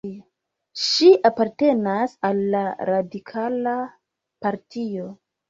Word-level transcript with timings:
Ŝi 0.83 1.09
apartenas 1.29 2.15
al 2.31 2.41
la 2.57 2.63
radikala 2.91 3.77
partio. 4.49 5.07